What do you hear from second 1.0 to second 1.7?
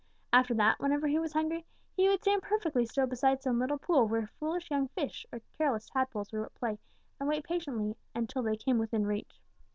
he was hungry,